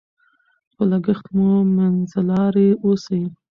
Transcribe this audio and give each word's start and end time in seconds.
په 0.75 0.81
لګښت 0.91 1.25
کې 1.33 1.49
منځلاري 1.75 2.69
اوسئ. 2.83 3.23